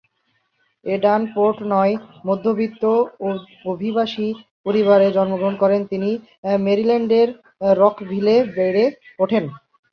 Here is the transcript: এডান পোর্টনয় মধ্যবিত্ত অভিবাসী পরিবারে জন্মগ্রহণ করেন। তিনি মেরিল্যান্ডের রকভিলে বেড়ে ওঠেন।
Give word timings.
এডান 0.85 1.21
পোর্টনয় 1.33 1.93
মধ্যবিত্ত 2.27 2.83
অভিবাসী 3.65 4.27
পরিবারে 4.65 5.07
জন্মগ্রহণ 5.11 5.55
করেন। 5.63 5.81
তিনি 5.91 6.09
মেরিল্যান্ডের 6.65 7.29
রকভিলে 7.81 8.35
বেড়ে 8.55 8.85
ওঠেন। 9.19 9.43